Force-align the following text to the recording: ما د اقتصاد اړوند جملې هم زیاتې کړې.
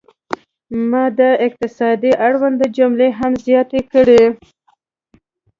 ما 0.89 1.03
د 1.19 1.21
اقتصاد 1.47 2.01
اړوند 2.27 2.59
جملې 2.77 3.09
هم 3.19 3.31
زیاتې 3.45 3.81
کړې. 3.91 4.23